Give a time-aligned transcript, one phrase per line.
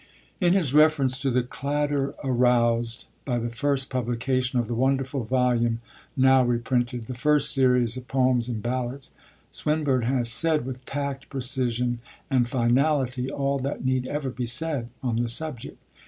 [0.39, 5.77] In his reference to the 'clatter aroused' by the first publication of the wonderful volume
[6.17, 9.11] now reprinted, the first series of Poems and Ballads,
[9.51, 11.99] Swinburne has said with tact, precision,
[12.31, 15.77] and finality all that need ever be said on the subject.